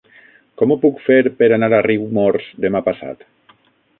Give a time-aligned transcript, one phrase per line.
[0.61, 3.25] Com ho puc fer per anar a Riumors demà passat?